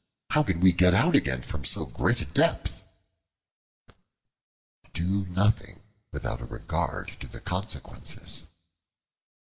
[0.31, 2.83] How can we get out again from so great a depth?"
[4.93, 8.47] Do nothing without a regard to the consequences.